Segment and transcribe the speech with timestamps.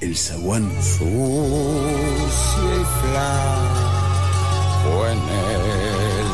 [0.00, 0.70] el zaguán.
[0.82, 1.08] Sucia
[2.64, 6.26] y flaco en el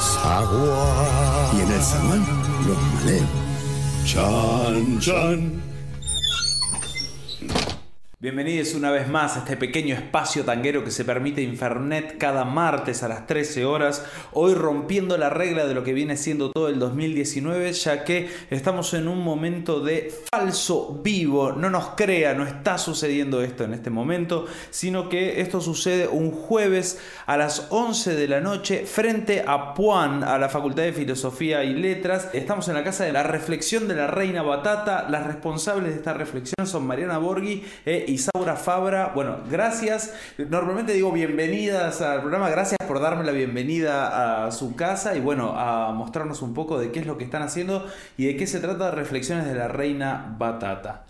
[0.00, 1.56] zaguán.
[1.56, 2.26] Y en el zaguán,
[2.66, 3.28] los maleos.
[4.04, 5.69] Chan, chan.
[8.22, 13.02] Bienvenidos una vez más a este pequeño espacio tanguero que se permite Infernet cada martes
[13.02, 14.04] a las 13 horas.
[14.32, 18.92] Hoy rompiendo la regla de lo que viene siendo todo el 2019, ya que estamos
[18.92, 21.52] en un momento de falso vivo.
[21.52, 26.30] No nos crea, no está sucediendo esto en este momento, sino que esto sucede un
[26.30, 31.64] jueves a las 11 de la noche frente a Puan, a la Facultad de Filosofía
[31.64, 32.28] y Letras.
[32.34, 35.08] Estamos en la casa de la reflexión de la Reina Batata.
[35.08, 39.12] Las responsables de esta reflexión son Mariana Borghi e Isaura Fabra.
[39.14, 40.14] Bueno, gracias.
[40.36, 42.50] Normalmente digo bienvenidas al programa.
[42.50, 46.90] Gracias por darme la bienvenida a su casa y bueno, a mostrarnos un poco de
[46.90, 49.68] qué es lo que están haciendo y de qué se trata de reflexiones de la
[49.68, 51.06] reina Batata.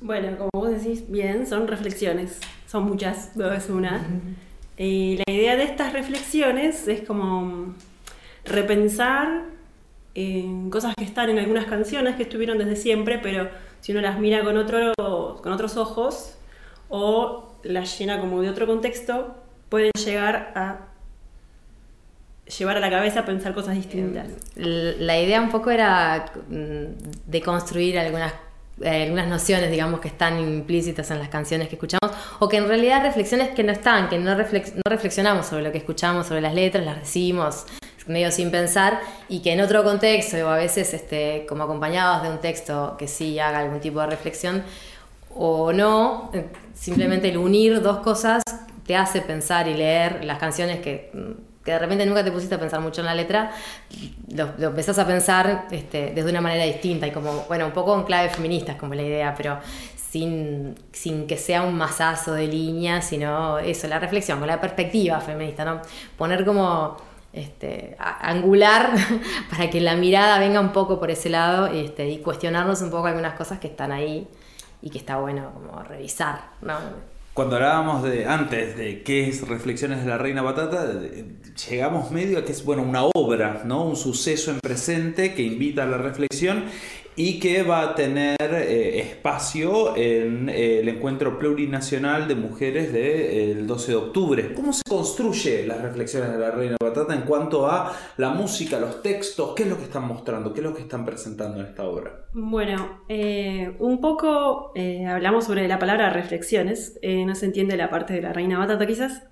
[0.00, 2.38] Bueno, como vos decís, bien, son reflexiones.
[2.66, 4.04] Son muchas, no es una.
[4.76, 7.74] Y la idea de estas reflexiones es como
[8.44, 9.44] repensar
[10.14, 13.48] en cosas que están en algunas canciones que estuvieron desde siempre, pero
[13.80, 14.92] si uno las mira con, otro,
[15.42, 16.36] con otros ojos,
[16.90, 19.34] o la llena como de otro contexto,
[19.68, 20.90] pueden llegar a
[22.58, 24.26] llevar a la cabeza a pensar cosas distintas.
[24.56, 28.32] La idea un poco era mm, de construir algunas,
[28.80, 32.10] eh, algunas nociones, digamos, que están implícitas en las canciones que escuchamos,
[32.40, 35.72] o que en realidad reflexiones que no están, que no, reflex no reflexionamos sobre lo
[35.72, 37.66] que escuchamos, sobre las letras, las decimos
[38.10, 42.30] medio sin pensar y que en otro contexto o a veces este, como acompañados de
[42.30, 44.64] un texto que sí haga algún tipo de reflexión,
[45.34, 48.42] o no, eh, simplemente el unir dos cosas
[48.86, 52.54] te hace pensar y leer las canciones que, mm, que de repente nunca te pusiste
[52.54, 53.52] a pensar mucho en la letra,
[54.34, 57.94] lo, lo empezás a pensar este, desde una manera distinta y como, bueno, un poco
[57.96, 59.58] en clave feminista es como la idea, pero
[60.10, 65.20] sin, sin que sea un masazo de líneas, sino eso, la reflexión, con la perspectiva
[65.20, 65.82] feminista, ¿no?
[66.18, 66.96] Poner como
[67.32, 68.90] este, angular
[69.50, 73.06] para que la mirada venga un poco por ese lado este, y cuestionarnos un poco
[73.06, 74.26] algunas cosas que están ahí
[74.82, 76.74] y que está bueno como revisar, ¿no?
[77.32, 80.84] Cuando hablábamos de antes de qué es Reflexiones de la Reina Batata,
[81.70, 83.84] llegamos medio a que es bueno una obra, ¿no?
[83.84, 86.64] Un suceso en presente que invita a la reflexión
[87.22, 93.66] y que va a tener eh, espacio en eh, el encuentro plurinacional de mujeres del
[93.66, 94.54] 12 de octubre.
[94.54, 99.02] ¿Cómo se construye las reflexiones de la Reina Batata en cuanto a la música, los
[99.02, 99.52] textos?
[99.54, 100.54] ¿Qué es lo que están mostrando?
[100.54, 102.24] ¿Qué es lo que están presentando en esta obra?
[102.32, 104.72] Bueno, eh, un poco
[105.06, 106.98] hablamos sobre la palabra reflexiones.
[107.02, 109.24] no se entiende la parte de la Reina Batata quizás.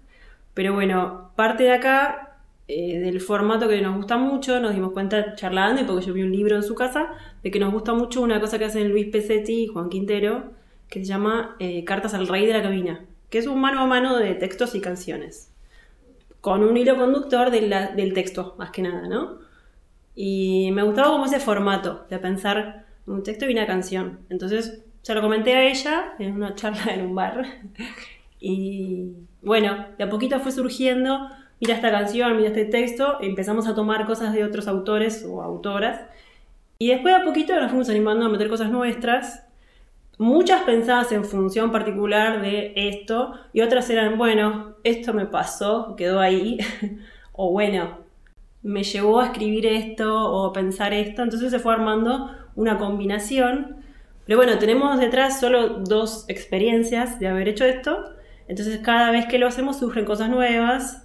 [0.52, 2.27] Pero bueno, parte de acá
[2.70, 6.22] eh, del formato que nos gusta mucho, nos dimos cuenta charlando, y porque yo vi
[6.22, 9.06] un libro en su casa, de que nos gusta mucho una cosa que hacen Luis
[9.06, 10.52] Pesetti y Juan Quintero,
[10.90, 13.86] que se llama eh, Cartas al Rey de la Cabina, que es un mano a
[13.86, 15.50] mano de textos y canciones,
[16.42, 19.38] con un hilo conductor del texto, más que nada, ¿no?
[20.14, 24.20] Y me gustaba como ese formato, de pensar un texto y una canción.
[24.28, 27.46] Entonces se lo comenté a ella en una charla en un bar.
[28.40, 31.30] y bueno, de a poquito fue surgiendo
[31.60, 36.00] mira esta canción, mira este texto, empezamos a tomar cosas de otros autores o autoras.
[36.78, 39.44] Y después a poquito nos fuimos animando a meter cosas nuestras,
[40.18, 46.20] muchas pensadas en función particular de esto, y otras eran, bueno, esto me pasó, quedó
[46.20, 46.58] ahí,
[47.32, 47.98] o bueno,
[48.62, 53.76] me llevó a escribir esto o pensar esto, entonces se fue armando una combinación.
[54.26, 58.14] Pero bueno, tenemos detrás solo dos experiencias de haber hecho esto,
[58.46, 61.04] entonces cada vez que lo hacemos surgen cosas nuevas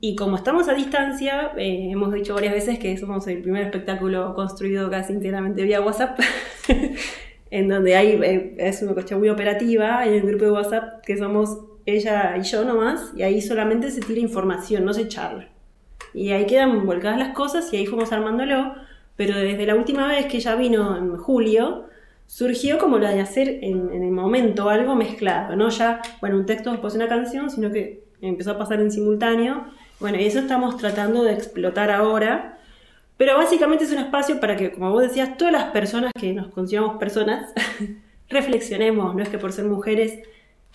[0.00, 4.32] y como estamos a distancia, eh, hemos dicho varias veces que somos el primer espectáculo
[4.34, 6.20] construido casi enteramente vía WhatsApp,
[7.50, 11.16] en donde hay, eh, es una cuestión muy operativa, hay un grupo de WhatsApp que
[11.16, 15.48] somos ella y yo nomás, y ahí solamente se tira información, no se charla.
[16.14, 18.74] Y ahí quedan volcadas las cosas y ahí fuimos armándolo,
[19.16, 21.86] pero desde la última vez que ella vino en julio,
[22.26, 26.46] surgió como la de hacer en, en el momento algo mezclado, no ya, bueno, un
[26.46, 29.64] texto después una canción, sino que empezó a pasar en simultáneo
[30.00, 32.58] bueno, y eso estamos tratando de explotar ahora.
[33.16, 36.48] Pero básicamente es un espacio para que, como vos decías, todas las personas que nos
[36.48, 37.52] consideramos personas,
[38.28, 39.14] reflexionemos.
[39.14, 40.20] No es que por ser mujeres,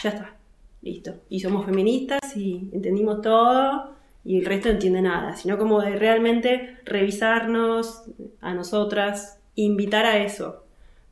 [0.01, 0.35] ya está.
[0.81, 1.15] listo.
[1.29, 5.95] Y somos feministas y entendimos todo y el resto no entiende nada, sino como de
[5.95, 8.03] realmente revisarnos
[8.41, 10.63] a nosotras, invitar a eso.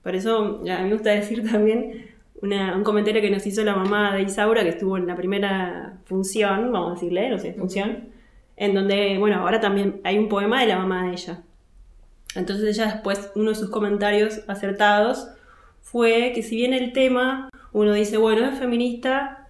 [0.04, 2.11] Por eso a me gusta decir también
[2.42, 5.98] una- un comentario que nos hizo la mamá de Isaura, que estuvo en la primera
[6.06, 8.10] función, vamos a decirle, no sé, función,
[8.58, 11.42] en donde, bueno, ahora también hay un poema de la mamá de ella.
[12.36, 15.28] Entonces ella después, uno de sus comentarios acertados
[15.82, 19.48] fue que si bien el tema, uno dice, bueno, es feminista,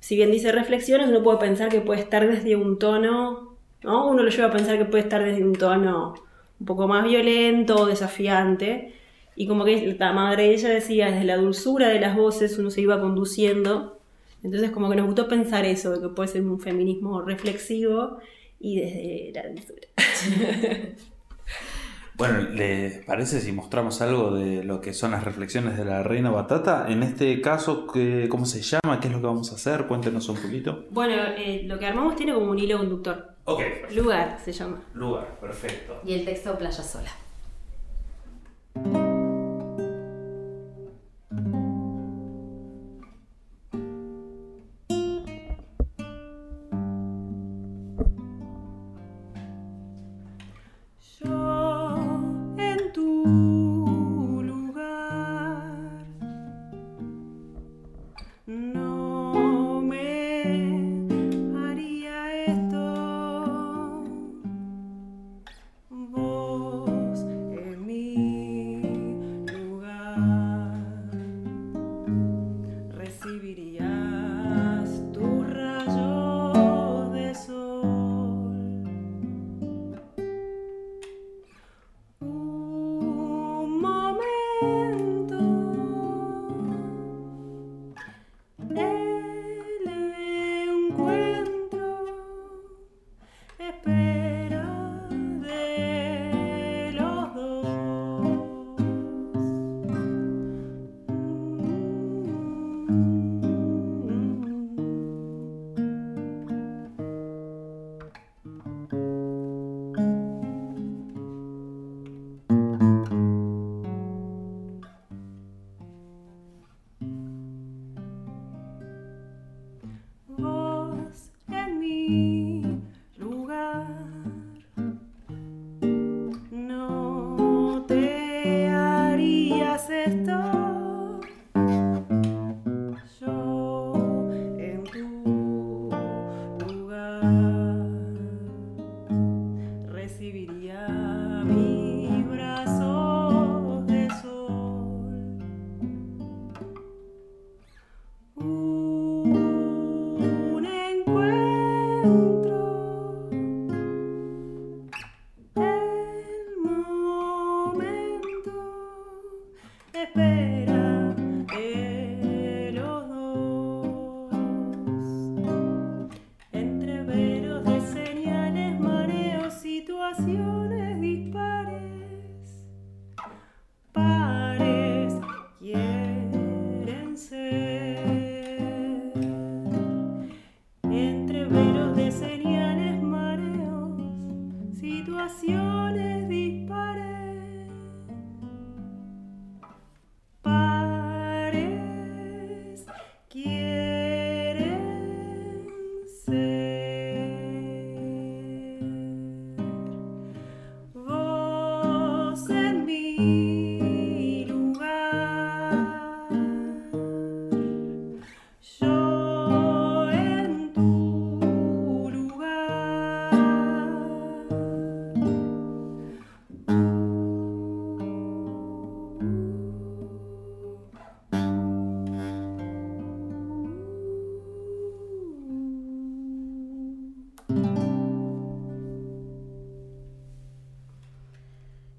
[0.00, 4.08] si bien dice reflexiones, uno puede pensar que puede estar desde un tono, ¿no?
[4.08, 6.14] Uno lo lleva a pensar que puede estar desde un tono
[6.58, 8.94] un poco más violento desafiante.
[9.36, 12.70] Y como que la madre de ella decía, desde la dulzura de las voces uno
[12.70, 14.00] se iba conduciendo.
[14.42, 18.18] Entonces como que nos gustó pensar eso, de que puede ser un feminismo reflexivo
[18.58, 19.88] y desde la dulzura.
[22.18, 26.30] Bueno, ¿les parece si mostramos algo de lo que son las reflexiones de la reina
[26.30, 26.86] batata?
[26.88, 29.00] En este caso, ¿qué- ¿cómo se llama?
[29.00, 29.86] ¿Qué es lo que vamos a hacer?
[29.86, 30.86] Cuéntenos un poquito.
[30.92, 33.34] Bueno, eh, lo que armamos tiene como un hilo conductor.
[33.44, 33.60] Ok,
[33.94, 34.82] Lugar se llama.
[34.94, 36.00] lugar, perfecto.
[36.06, 37.10] Y el texto Playa Sola.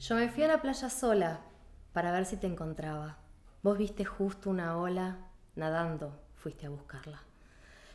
[0.07, 1.41] Yo me fui a la playa sola
[1.91, 3.17] para ver si te encontraba.
[3.61, 5.17] Vos viste justo una ola,
[5.57, 7.23] nadando, fuiste a buscarla.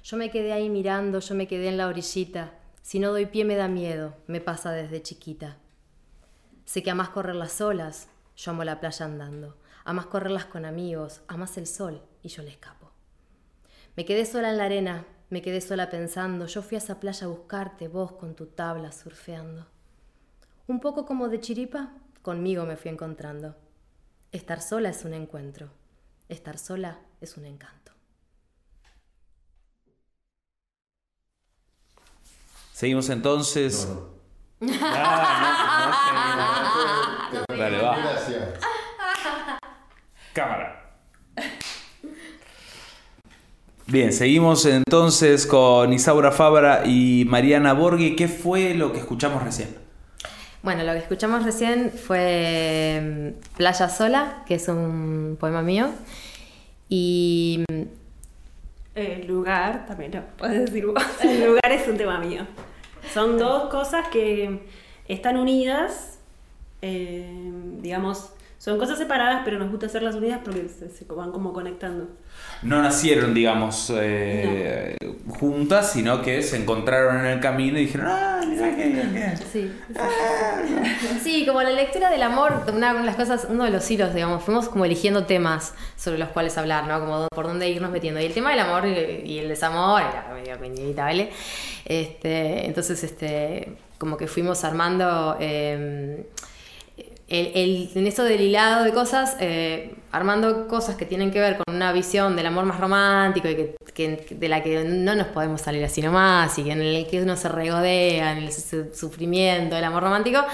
[0.04, 2.52] Yo me quedé ahí mirando, yo me quedé en la orillita.
[2.82, 5.56] Si no doy pie me da miedo, me pasa desde chiquita.
[6.66, 9.56] Sé que amás correr las olas, yo amo la playa andando.
[9.86, 12.90] Amás correrlas con amigos, amás el sol y yo le escapo.
[13.96, 16.44] Me quedé sola en la arena, me quedé sola pensando.
[16.44, 19.66] Yo fui a esa playa a buscarte, vos con tu tabla surfeando.
[20.66, 23.56] Un poco como de chiripa, conmigo me fui encontrando.
[24.30, 25.68] Estar sola es un encuentro.
[26.28, 27.92] Estar sola es un encanto.
[32.72, 33.88] Seguimos entonces.
[37.48, 37.96] Dale, va.
[37.96, 38.60] Gracias.
[40.32, 40.96] Cámara.
[43.86, 48.16] Bien, seguimos entonces con Isaura Fabra y Mariana Borghi.
[48.16, 49.81] ¿Qué fue lo que escuchamos recién?
[50.62, 55.90] Bueno, lo que escuchamos recién fue mm, Playa Sola, que es un poema mío.
[56.88, 57.64] Y
[58.94, 61.02] El lugar, también lo puedes decir vos.
[61.22, 62.46] El lugar es un tema mío.
[63.12, 64.60] Son dos cosas que
[65.08, 66.20] están unidas,
[66.80, 67.28] eh,
[67.80, 72.06] digamos, son cosas separadas, pero nos gusta hacerlas unidas porque se, se van como conectando.
[72.62, 74.96] No nacieron, digamos, eh,
[75.30, 79.36] juntas, sino que se encontraron en el camino y dijeron, ah, mira qué bien, qué".
[79.52, 79.72] Sí.
[81.24, 84.44] Sí, como la lectura del amor, una de las cosas, uno de los hilos, digamos,
[84.44, 87.00] fuimos como eligiendo temas sobre los cuales hablar, ¿no?
[87.00, 88.20] Como por dónde irnos metiendo.
[88.20, 91.30] Y el tema del amor y y el desamor era medio inevitable.
[91.84, 95.36] Este, entonces, este, como que fuimos armando.
[95.40, 96.26] eh,
[97.34, 101.90] en esto del hilado de cosas, eh, armando cosas que tienen que ver con una
[101.92, 106.58] visión del amor más romántico y de la que no nos podemos salir así nomás
[106.58, 110.44] y en el que uno se regodea, en el su- sufrimiento del amor romántico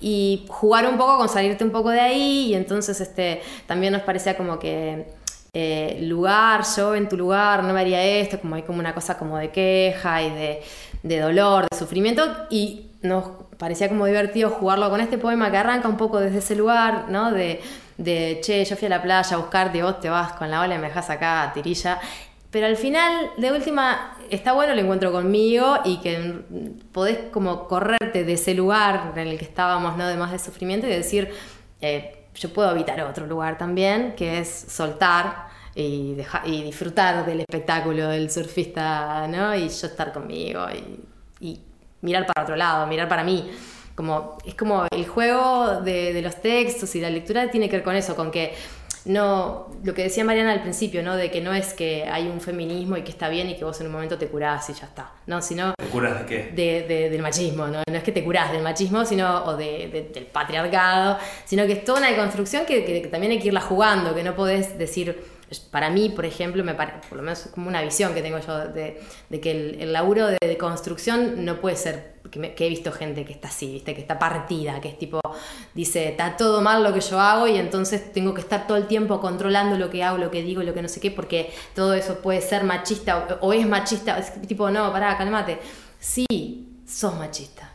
[0.00, 4.02] y jugar un poco con salirte un poco de ahí y entonces este también nos
[4.02, 5.06] parecía como que
[5.54, 9.16] eh, lugar, yo en tu lugar no me haría esto, como hay como una cosa
[9.16, 10.60] como de queja y
[11.02, 13.24] de dolor, de sufrimiento, y nos
[13.58, 17.32] parecía como divertido jugarlo con este poema que arranca un poco desde ese lugar, ¿no?
[17.32, 17.60] De,
[17.96, 20.76] de che, yo fui a la playa a buscarte vos te vas con la ola
[20.76, 21.98] y me dejas acá, tirilla.
[22.50, 26.40] Pero al final, de última, está bueno el encuentro conmigo y que
[26.92, 30.06] podés como correrte de ese lugar en el que estábamos, ¿no?
[30.08, 31.30] De más de sufrimiento y decir,
[31.82, 37.40] eh, yo puedo habitar otro lugar también, que es soltar y, deja- y disfrutar del
[37.40, 39.54] espectáculo del surfista, ¿no?
[39.54, 41.04] Y yo estar conmigo y,
[41.46, 41.60] y
[42.02, 43.50] mirar para otro lado, mirar para mí.
[43.94, 47.84] Como, es como el juego de, de los textos y la lectura tiene que ver
[47.84, 48.54] con eso, con que
[49.04, 51.16] no, lo que decía Mariana al principio, ¿no?
[51.16, 53.80] De que no es que hay un feminismo y que está bien y que vos
[53.80, 55.40] en un momento te curás y ya está, ¿no?
[55.40, 56.50] Sino ¿Te curas de qué?
[56.54, 57.82] de- de- del machismo, ¿no?
[57.88, 61.72] No es que te curás del machismo, sino, o de- de- del patriarcado, sino que
[61.72, 65.16] es toda una deconstrucción que, que también hay que irla jugando, que no podés decir,
[65.70, 68.38] para mí, por ejemplo, me pare- por lo menos es como una visión que tengo
[68.38, 72.54] yo de, de que el, el laburo de, de construcción no puede ser, que, me-
[72.54, 73.94] que he visto gente que está así, ¿viste?
[73.94, 75.20] que está partida, que es tipo,
[75.74, 78.86] dice, está todo mal lo que yo hago y entonces tengo que estar todo el
[78.86, 81.94] tiempo controlando lo que hago, lo que digo, lo que no sé qué, porque todo
[81.94, 85.58] eso puede ser machista o, o es machista, es tipo, no, pará, calmate.
[85.98, 87.72] Sí, sos machista.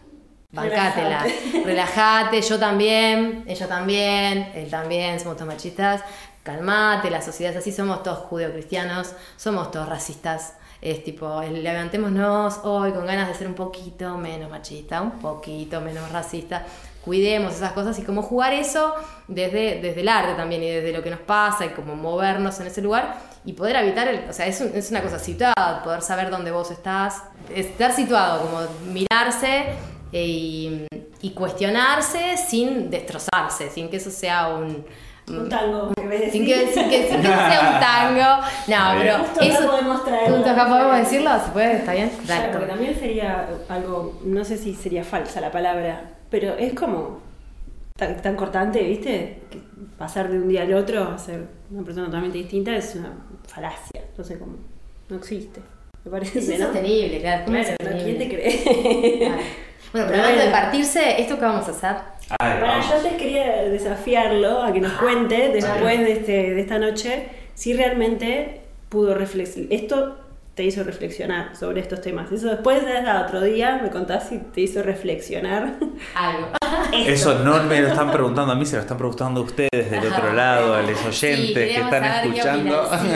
[0.54, 1.26] Bancátela,
[1.66, 6.02] relájate, yo también, ella también, él también, somos todos machistas.
[6.44, 10.54] Calmate, la sociedad es así, somos todos judeocristianos, somos todos racistas.
[10.82, 16.12] Es tipo, levantémonos hoy con ganas de ser un poquito menos machista, un poquito menos
[16.12, 16.64] racista.
[17.04, 18.94] Cuidemos esas cosas y cómo jugar eso
[19.28, 22.68] desde, desde el arte también y desde lo que nos pasa y cómo movernos en
[22.68, 26.02] ese lugar y poder habitar, el, o sea, es, un- es una cosa situada, poder
[26.02, 28.62] saber dónde vos estás, estar situado, como
[28.94, 29.66] mirarse
[30.14, 30.86] y,
[31.22, 34.86] y cuestionarse sin destrozarse, sin que eso sea un...
[35.26, 38.46] Un tango, que Sin que, sin que- sin que eso sea un tango.
[38.68, 39.72] No, pero Justo acá eso.
[39.72, 40.36] podemos traerlo.
[40.36, 41.74] Justo acá podemos decirlo, ¿se puede?
[41.78, 42.12] ¿Está bien?
[42.26, 46.74] Dale, Claro, porque también sería algo, no sé si sería falsa la palabra, pero es
[46.74, 47.22] como
[47.96, 49.44] tan, tan cortante, ¿viste?
[49.50, 49.60] Que
[49.98, 53.14] pasar de un día al otro a ser una persona totalmente distinta es una
[53.48, 54.58] falacia, no sé cómo,
[55.08, 55.62] no existe,
[56.04, 56.54] me parece, Es ¿no?
[56.56, 57.46] insostenible, claro.
[57.46, 58.04] ¿cómo es Claro, ¿no?
[58.04, 59.20] ¿quién te cree?
[59.20, 59.42] Claro.
[59.94, 61.96] Bueno, pero hablando de partirse, ¿esto qué vamos a hacer?
[62.40, 62.90] Ay, vamos.
[62.90, 67.74] yo antes quería desafiarlo a que nos cuente después de, este, de esta noche si
[67.74, 69.72] realmente pudo reflexionar.
[69.72, 70.18] Esto
[70.56, 72.32] te hizo reflexionar sobre estos temas.
[72.32, 75.74] Eso después de otro día me contás si te hizo reflexionar.
[76.16, 76.50] Algo.
[76.94, 80.06] Eso no me lo están preguntando a mí, se lo están preguntando a ustedes del
[80.12, 82.90] otro lado, a los oyentes Sí, que están escuchando.
[83.02, 83.08] sí.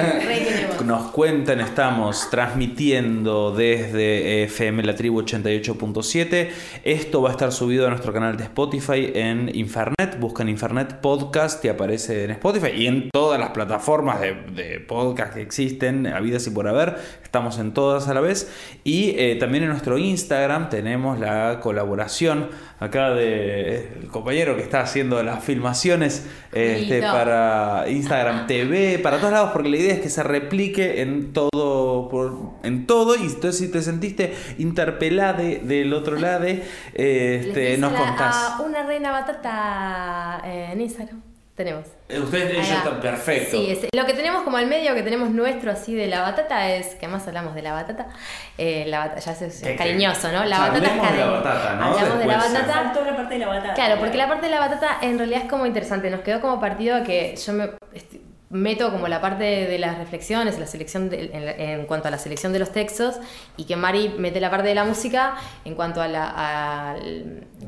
[0.88, 6.50] Nos cuentan, estamos transmitiendo desde FM La Tribu 88.7.
[6.86, 10.18] Esto va a estar subido a nuestro canal de Spotify en Infernet.
[10.18, 15.42] Buscan Infernet Podcast y aparece en Spotify y en todas las plataformas de, podcast que
[15.42, 16.96] existen, habidas y por haber.
[17.22, 18.50] Estamos en todas a la vez.
[18.86, 22.48] Y eh, también en nuestro Instagram tenemos la colaboración
[22.80, 29.50] acá del compañero que está haciendo las filmaciones este, para Instagram TV, para todos lados,
[29.52, 33.72] porque la idea es que se replique en todo, por- en todo, y entonces si
[33.72, 36.46] te sentiste interpelada del otro lado,
[36.94, 38.36] este, nos contás.
[38.36, 41.22] a una reina batata en Instagram.
[41.58, 41.86] Tenemos.
[42.08, 43.50] Eh, Ustedes, ellos están perfectos.
[43.52, 46.70] Sí, es- lo que tenemos como al medio, que tenemos nuestro así de la batata
[46.72, 48.08] es, que además hablamos de la batata,
[48.58, 50.46] eh, la batata ya es, es que- cariñoso, ¿no?
[50.46, 51.86] La batata es de la batata, ¿no?
[51.88, 52.84] Hablamos de la Después, batata.
[53.04, 53.74] La parte de la batata.
[53.74, 56.10] Claro, porque la parte de la batata en realidad es como interesante.
[56.12, 60.58] Nos quedó como partido que yo me este, meto como la parte de las reflexiones,
[60.58, 63.16] la selección de- en, en cuanto a la selección de los textos,
[63.58, 65.36] y que Mari mete la parte de la música
[65.66, 66.96] en cuanto a la.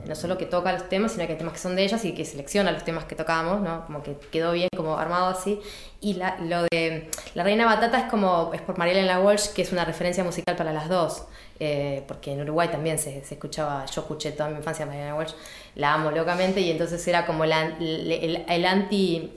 [0.08, 2.14] no solo que toca los temas, sino que hay temas que son de ellas y
[2.14, 3.86] que selecciona los temas que tocamos, ¿no?
[3.86, 5.60] Como que quedó bien, como armado así.
[6.02, 8.52] Y la- lo de La Reina Batata es como.
[8.54, 11.24] es por Mariela Walsh, que es una referencia musical para las dos.
[11.62, 15.34] eh, porque en Uruguay también se, escuchaba, yo escuché toda mi infancia a Walsh,
[15.76, 19.34] la amo locamente y entonces era como la- el, el- el anti,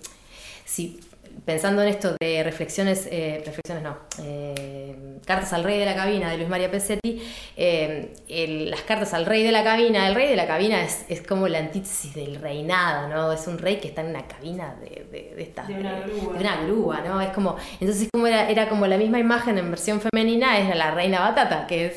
[0.64, 1.00] si,
[1.44, 6.30] pensando en esto de reflexiones, eh, reflexiones no, eh, cartas al rey de la cabina
[6.30, 7.22] de Luis María Pesetti,
[7.56, 11.04] eh, el- las cartas al rey de la cabina, el rey de la cabina es,
[11.08, 13.32] es como la antítesis del reinado, ¿no?
[13.32, 16.32] Es un rey que está en una cabina de, de, de estas- De una grúa.
[16.34, 17.20] de una grúa, ¿no?
[17.20, 20.90] Es como, entonces como era, era como la misma imagen en versión femenina, es la
[20.92, 21.96] reina batata, que es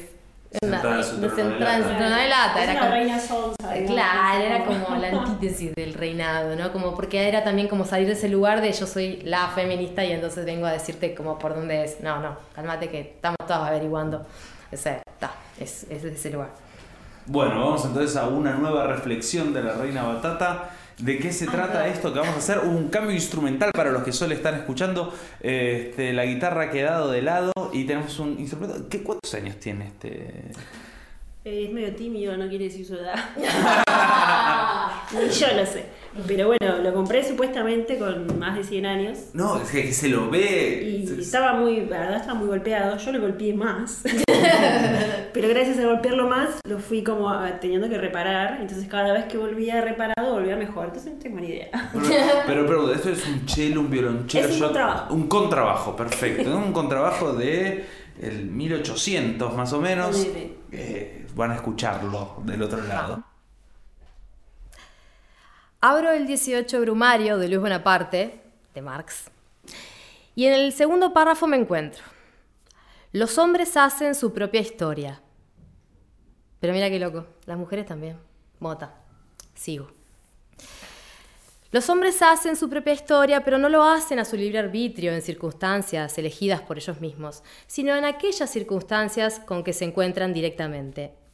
[0.62, 2.64] una de lata.
[2.64, 3.72] era como- reina sonsa.
[3.74, 3.92] digamos.
[3.92, 6.72] Claro, era como la antítesis del reinado, ¿no?
[6.72, 10.12] Como porque era también como salir de ese lugar de yo soy la feminista y
[10.12, 12.02] entonces vengo a decirte como por dónde es.
[12.02, 14.26] No, no, cálmate que estamos todos averiguando.
[14.72, 16.50] Ese, está, es, es de ese lugar.
[17.28, 20.70] Bueno, vamos entonces a una nueva reflexión de la Reina Batata.
[20.98, 22.60] ¿De qué se trata esto que vamos a hacer?
[22.60, 25.14] Un cambio instrumental para los que solo están escuchando.
[25.42, 28.88] Este, la guitarra ha quedado de lado y tenemos un instrumento.
[28.88, 30.52] ¿Qué, ¿Cuántos años tiene este?
[31.46, 33.14] Eh, Es medio tímido, no quiere decir su edad.
[35.14, 35.86] Ni yo lo sé.
[36.28, 39.20] Pero bueno, lo compré supuestamente con más de 100 años.
[39.34, 41.04] No, es que se lo ve.
[41.06, 44.02] Y estaba muy, la verdad estaba muy golpeado, yo lo golpeé más.
[45.34, 48.60] Pero gracias a golpearlo más, lo fui como ah, teniendo que reparar.
[48.62, 50.86] Entonces cada vez que volvía reparado, volvía mejor.
[50.86, 51.92] Entonces no tengo ni idea.
[52.48, 54.48] Pero, pero esto es un cello, un violonchelo.
[54.48, 55.14] Es un contrabajo.
[55.14, 56.58] Un contrabajo, perfecto.
[56.58, 57.86] Un contrabajo de
[58.20, 60.28] el 1800 más o menos.
[60.72, 63.24] Eh, van a escucharlo del otro lado.
[65.82, 68.42] Abro el 18 Brumario de Luis Bonaparte,
[68.74, 69.30] de Marx,
[70.34, 72.04] y en el segundo párrafo me encuentro.
[73.12, 75.22] Los hombres hacen su propia historia.
[76.60, 78.18] Pero mira qué loco, las mujeres también.
[78.60, 78.96] Mota,
[79.54, 79.92] sigo.
[81.72, 85.22] Los hombres hacen su propia historia, pero no lo hacen a su libre arbitrio en
[85.22, 91.25] circunstancias elegidas por ellos mismos, sino en aquellas circunstancias con que se encuentran directamente.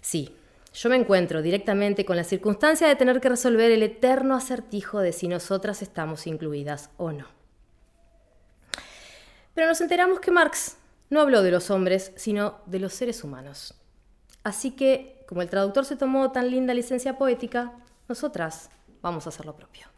[0.00, 0.34] Sí,
[0.72, 5.12] yo me encuentro directamente con la circunstancia de tener que resolver el eterno acertijo de
[5.12, 7.26] si nosotras estamos incluidas o no.
[9.54, 10.76] Pero nos enteramos que Marx
[11.10, 13.74] no habló de los hombres, sino de los seres humanos.
[14.44, 17.72] Así que, como el traductor se tomó tan linda licencia poética,
[18.08, 18.70] nosotras
[19.02, 19.89] vamos a hacer lo propio.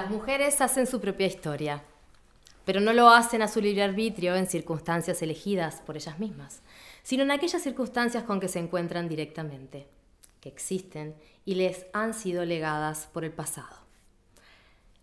[0.00, 1.82] Las mujeres hacen su propia historia,
[2.64, 6.62] pero no lo hacen a su libre arbitrio en circunstancias elegidas por ellas mismas,
[7.02, 9.88] sino en aquellas circunstancias con que se encuentran directamente.
[10.40, 13.76] que existen y les han sido legadas por el pasado.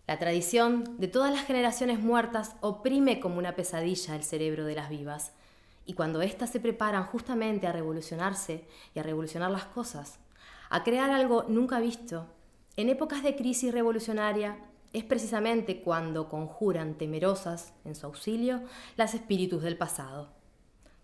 [0.08, 4.90] La tradición de todas las generaciones muertas oprime como una pesadilla el cerebro de las
[4.90, 5.30] vivas,
[5.86, 8.64] y cuando éstas se preparan justamente a revolucionarse
[8.96, 10.18] y a revolucionar las cosas,
[10.70, 12.26] a crear algo nunca visto,
[12.76, 14.58] en épocas de crisis revolucionaria
[14.92, 18.62] es precisamente cuando conjuran temerosas en su auxilio
[18.96, 20.28] las espíritus del pasado.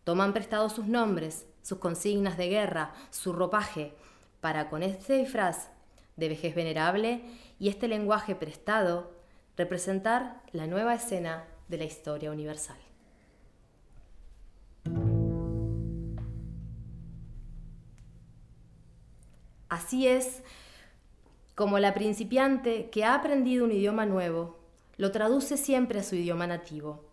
[0.04, 3.94] Toman prestados sus nombres, sus consignas de guerra, su ropaje,
[4.40, 5.68] para con este disfraz
[6.16, 7.24] de vejez venerable
[7.58, 9.10] y este lenguaje prestado
[9.56, 12.76] representar la nueva escena de la historia universal.
[19.68, 20.42] Así es
[21.54, 24.58] como la principiante que ha aprendido un idioma nuevo,
[24.96, 27.04] lo traduce siempre a su idioma nativo,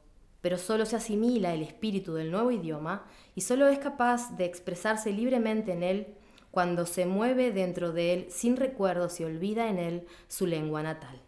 [0.41, 5.11] pero solo se asimila el espíritu del nuevo idioma y solo es capaz de expresarse
[5.11, 6.07] libremente en él
[6.49, 11.21] cuando se mueve dentro de él sin recuerdos y olvida en él su lengua natal.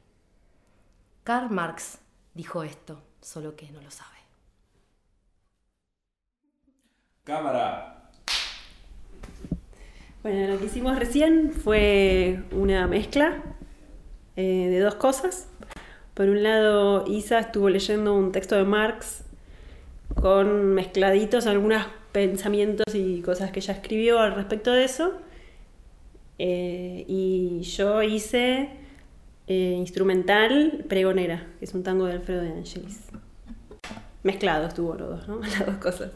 [1.23, 1.99] Karl Marx
[2.33, 4.09] dijo esto, solo que no lo sabe.
[7.23, 8.02] Cámara.
[10.23, 13.43] Bueno, lo que hicimos recién fue una mezcla
[14.37, 15.49] eh, de dos cosas.
[16.13, 19.25] Por un lado, Isa estuvo leyendo un texto de Marx
[20.15, 25.11] con mezcladitos algunos pensamientos y cosas que ella escribió al respecto de eso.
[26.39, 28.69] Eh, y yo hice
[29.47, 33.09] eh, instrumental Pregonera, que es un tango de Alfredo de Angelis.
[34.23, 35.39] Mezclado estuvo los dos, ¿no?
[35.41, 36.11] Las dos cosas.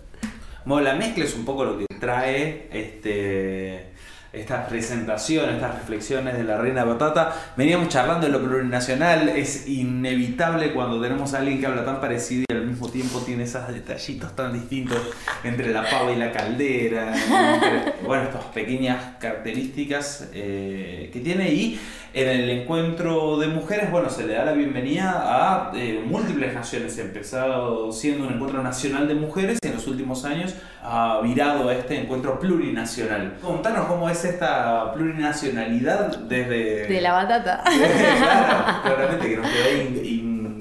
[0.63, 3.91] Bueno, la mezcla es un poco lo que trae este,
[4.33, 7.33] estas presentaciones, estas reflexiones de la Reina Batata.
[7.55, 12.45] Veníamos charlando de lo plurinacional, es inevitable cuando tenemos a alguien que habla tan parecido
[12.49, 15.01] y al mismo tiempo tiene esos detallitos tan distintos
[15.43, 21.79] entre la pava y la caldera, entre, bueno, estas pequeñas características eh, que tiene y
[22.13, 26.97] en el encuentro de mujeres, bueno, se le da la bienvenida a eh, múltiples naciones,
[26.99, 31.73] empezado siendo un encuentro nacional de mujeres y en los últimos años ha virado a
[31.73, 33.37] este encuentro plurinacional.
[33.41, 36.87] Contanos cómo es esta plurinacionalidad desde...
[36.87, 37.63] De la batata.
[37.63, 39.69] claro, claramente que nos quedó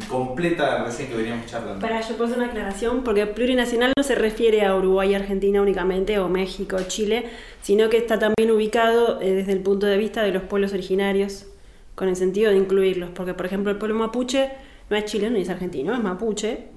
[0.06, 1.80] incompleta recién que veníamos charlando.
[1.80, 5.60] Para yo puedo hacer una aclaración, porque plurinacional no se refiere a Uruguay y Argentina
[5.60, 7.26] únicamente, o México, Chile,
[7.60, 11.46] sino que está también ubicado eh, desde el punto de vista de los pueblos originarios,
[11.94, 14.50] con el sentido de incluirlos, porque por ejemplo el pueblo mapuche
[14.88, 16.68] no es chileno ni es argentino, es mapuche.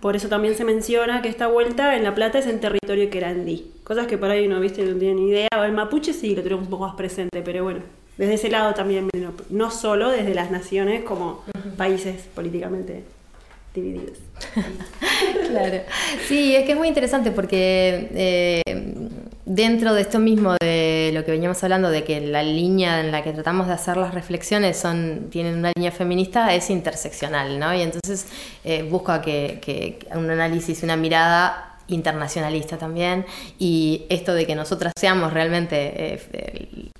[0.00, 3.72] Por eso también se menciona que esta vuelta en La Plata es en territorio querandí.
[3.84, 5.48] Cosas que por ahí no viste, no tienen ni idea.
[5.58, 7.80] O el mapuche sí lo tenemos un poco más presente, pero bueno,
[8.20, 9.08] desde ese lado también,
[9.48, 11.42] no solo desde las naciones como
[11.78, 13.02] países políticamente
[13.74, 14.18] divididos.
[15.48, 15.80] claro.
[16.28, 18.62] Sí, es que es muy interesante porque eh,
[19.46, 23.24] dentro de esto mismo de lo que veníamos hablando, de que la línea en la
[23.24, 27.74] que tratamos de hacer las reflexiones son, tienen una línea feminista, es interseccional, ¿no?
[27.74, 28.26] Y entonces
[28.64, 33.26] eh, busca que, un análisis, una mirada internacionalista también
[33.58, 36.90] y esto de que nosotras seamos realmente eh,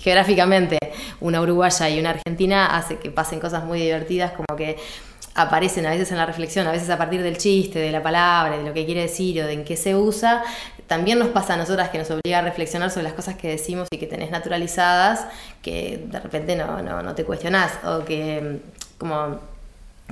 [0.00, 0.78] geográficamente
[1.20, 4.76] una uruguaya y una argentina hace que pasen cosas muy divertidas como que
[5.34, 8.56] aparecen a veces en la reflexión, a veces a partir del chiste, de la palabra,
[8.56, 10.42] de lo que quiere decir o de en qué se usa,
[10.88, 13.86] también nos pasa a nosotras que nos obliga a reflexionar sobre las cosas que decimos
[13.90, 15.26] y que tenés naturalizadas,
[15.62, 18.60] que de repente no, no, no te cuestionás, o que
[18.98, 19.38] como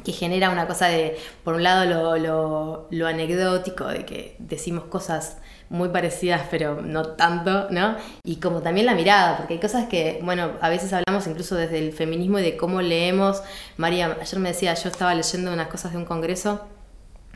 [0.05, 4.85] que genera una cosa de, por un lado, lo, lo, lo anecdótico, de que decimos
[4.85, 7.97] cosas muy parecidas, pero no tanto, ¿no?
[8.25, 11.79] Y como también la mirada, porque hay cosas que, bueno, a veces hablamos incluso desde
[11.79, 13.43] el feminismo y de cómo leemos.
[13.77, 16.61] María, ayer me decía, yo estaba leyendo unas cosas de un congreso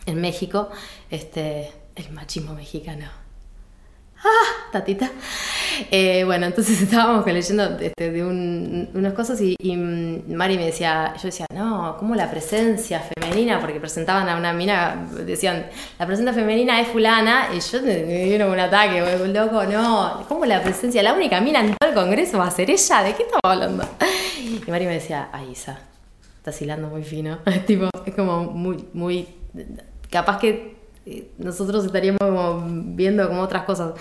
[0.06, 0.70] en México,
[1.10, 3.19] este, el machismo mexicano.
[4.22, 4.50] ¡Ah!
[4.72, 5.10] Tatita.
[5.90, 11.46] Eh, bueno, entonces estábamos leyendo este, de unas cosas y, Mari me decía, yo decía,
[11.54, 13.60] no, ¿cómo la presencia femenina?
[13.60, 15.66] Porque presentaban a una mina, decían,
[15.98, 20.62] la presencia femenina es fulana, y yo me dieron un ataque, loco, no, ¿cómo la
[20.62, 21.02] presencia?
[21.02, 23.84] La única mina en todo el congreso va a ser ella, ¿de qué estamos hablando?
[24.40, 25.78] Y Mari me decía, ay, Isa,
[26.36, 27.38] estás hilando muy fino.
[27.66, 29.28] tipo, es como muy, muy,
[30.10, 30.79] capaz que
[31.38, 32.62] nosotros estaríamos
[32.94, 33.92] viendo como otras cosas.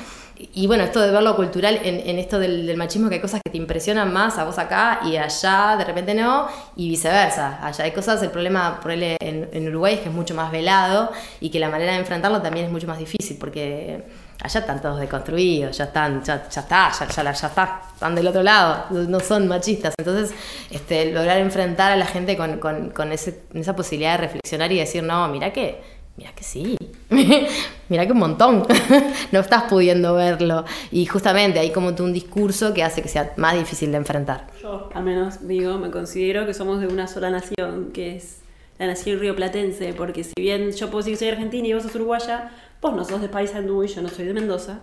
[0.53, 3.51] Y bueno, esto de ver lo cultural en, esto del, machismo, que hay cosas que
[3.51, 7.59] te impresionan más a vos acá y allá de repente no, y viceversa.
[7.65, 11.11] Allá hay cosas, el problema por él en, Uruguay es que es mucho más velado
[11.41, 14.05] y que la manera de enfrentarlo también es mucho más difícil, porque
[14.41, 18.27] allá están todos deconstruidos, ya están, ya, ya está, ya, ya, ya, está, están del
[18.27, 19.93] otro lado, no son machistas.
[19.97, 20.33] Entonces,
[20.71, 24.79] este, lograr enfrentar a la gente con, con, con ese, esa posibilidad de reflexionar y
[24.79, 26.75] decir, no, mira que Mira que sí,
[27.87, 28.67] mira que un montón,
[29.31, 30.65] no estás pudiendo verlo.
[30.91, 34.47] Y justamente hay como un discurso que hace que sea más difícil de enfrentar.
[34.61, 38.39] Yo, al menos, digo, me considero que somos de una sola nación, que es
[38.79, 41.95] la nación rioplatense, porque si bien yo puedo decir que soy argentina y vos sos
[41.95, 42.51] uruguaya,
[42.81, 44.81] vos no sos de Paysandú y yo no soy de Mendoza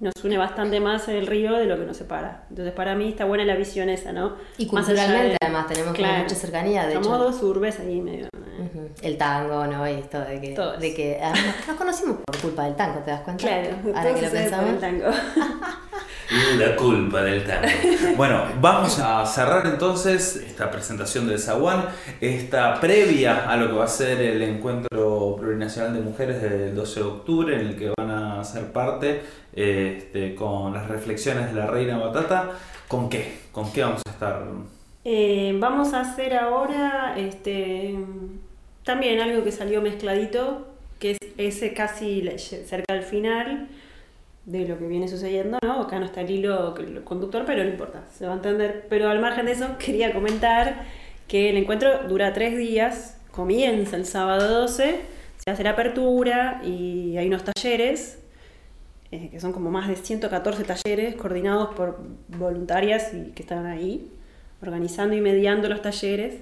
[0.00, 2.44] nos une bastante más el río de lo que nos separa.
[2.50, 4.36] Entonces, para mí está buena la visión esa, ¿no?
[4.56, 7.18] Y culturalmente, además, tenemos mucha cercanía, de hecho.
[7.18, 8.28] dos urbes ahí medio.
[9.02, 9.88] El tango, ¿no?
[9.88, 10.56] Y esto de que.
[10.78, 11.20] De que
[11.66, 13.42] nos conocimos por culpa del tango, ¿te das cuenta?
[13.42, 14.70] Claro, ahora que lo pensamos.
[14.70, 15.06] El tango.
[16.58, 17.68] La culpa del tango.
[18.16, 21.86] Bueno, vamos a cerrar entonces esta presentación del Zaguán,
[22.20, 27.00] esta previa a lo que va a ser el encuentro plurinacional de mujeres del 12
[27.00, 29.22] de octubre, en el que van a ser parte
[29.54, 32.50] este, con las reflexiones de la reina Batata.
[32.88, 33.38] ¿Con qué?
[33.52, 34.42] ¿Con qué vamos a estar?
[35.04, 37.96] Eh, vamos a hacer ahora este,
[38.88, 40.66] también algo que salió mezcladito,
[40.98, 43.68] que es ese casi cerca del final
[44.46, 45.82] de lo que viene sucediendo, ¿no?
[45.82, 46.74] Acá no está el hilo
[47.04, 48.86] conductor, pero no importa, se va a entender.
[48.88, 50.86] Pero al margen de eso, quería comentar
[51.26, 55.00] que el encuentro dura tres días, comienza el sábado 12,
[55.36, 58.20] se hace la apertura y hay unos talleres
[59.12, 61.98] eh, que son como más de 114 talleres coordinados por
[62.28, 64.10] voluntarias y que están ahí,
[64.62, 66.36] organizando y mediando los talleres.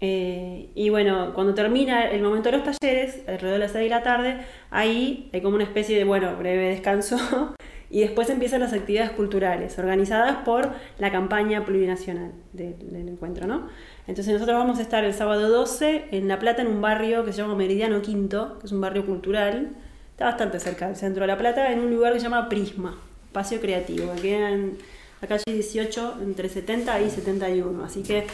[0.00, 3.90] Eh, y bueno, cuando termina el momento de los talleres, alrededor de las 6 de
[3.90, 4.36] la tarde,
[4.70, 7.54] ahí hay como una especie de, bueno, breve descanso
[7.90, 13.68] y después empiezan las actividades culturales organizadas por la campaña plurinacional del, encuentro, ¿no?
[14.06, 17.32] Entonces nosotros vamos a estar el sábado 12 en La Plata, en un barrio que
[17.32, 19.70] se llama Meridiano Quinto, que es un barrio cultural,
[20.16, 22.98] Está bastante cerca del centro de La Plata, en un lugar que se llama Prisma,
[23.26, 24.78] espacio creativo, que queda en
[25.20, 27.84] la calle 18, entre 70 y 71.
[27.84, 28.26] Así que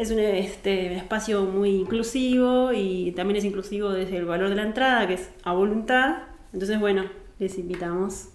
[0.00, 4.62] es un este, espacio muy inclusivo y también es inclusivo desde el valor de la
[4.62, 6.22] entrada, que es a voluntad.
[6.54, 7.04] Entonces, bueno,
[7.38, 8.28] les invitamos.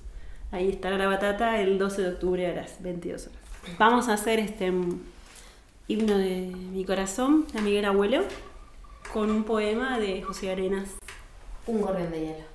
[0.52, 3.40] Ahí estará la batata el 12 de octubre a las 22 horas.
[3.80, 4.72] Vamos a hacer este
[5.88, 8.22] himno de mi corazón, de Miguel Abuelo,
[9.12, 10.90] con un poema de José Arenas.
[11.66, 12.55] Un gorrión de hielo.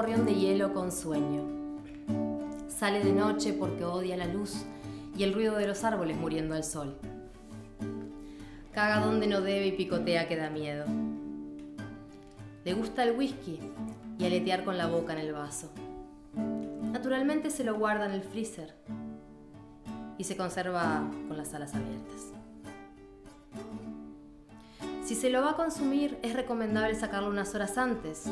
[0.00, 1.42] gorrión de hielo con sueño.
[2.68, 4.64] Sale de noche porque odia la luz
[5.14, 6.96] y el ruido de los árboles muriendo al sol.
[8.72, 10.86] Caga donde no debe y picotea que da miedo.
[12.64, 13.60] Le gusta el whisky
[14.18, 15.70] y aletear con la boca en el vaso.
[16.80, 18.74] Naturalmente se lo guarda en el freezer
[20.16, 22.32] y se conserva con las alas abiertas.
[25.10, 28.26] Si se lo va a consumir, es recomendable sacarlo unas horas antes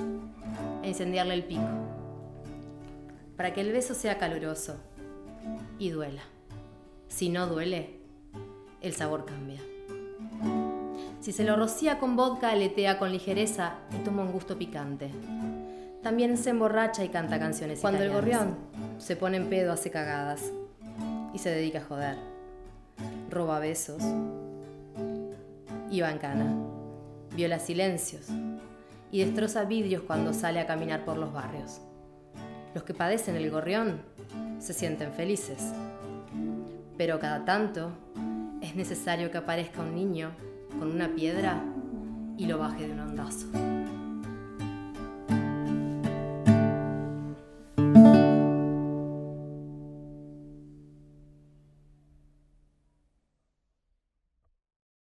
[0.84, 1.66] e incendiarle el pico,
[3.36, 4.76] para que el beso sea caluroso
[5.80, 6.22] y duela.
[7.08, 7.98] Si no duele,
[8.80, 9.60] el sabor cambia.
[11.20, 15.10] Si se lo rocía con vodka, aletea con ligereza y toma un gusto picante.
[16.04, 18.56] También se emborracha y canta canciones Cuando el gorrión
[18.98, 20.52] se pone en pedo, hace cagadas
[21.34, 22.16] y se dedica a joder.
[23.30, 24.04] Roba besos
[25.90, 26.67] y bancana.
[27.38, 28.26] Viola silencios
[29.12, 31.80] y destroza vidrios cuando sale a caminar por los barrios.
[32.74, 34.02] Los que padecen el gorrión
[34.58, 35.72] se sienten felices.
[36.96, 37.92] Pero cada tanto
[38.60, 40.32] es necesario que aparezca un niño
[40.80, 41.62] con una piedra
[42.36, 43.46] y lo baje de un ondazo.